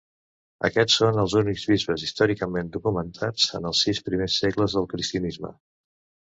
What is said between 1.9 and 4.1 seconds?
històricament documentats en els sis